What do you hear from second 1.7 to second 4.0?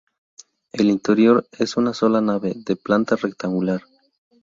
una sola nave, de planta rectangular.